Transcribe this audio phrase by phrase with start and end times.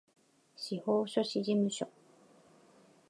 [0.55, 1.87] 司法書士事務所